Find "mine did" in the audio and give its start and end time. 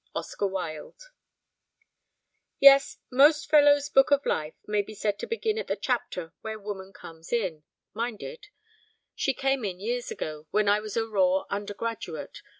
7.93-8.47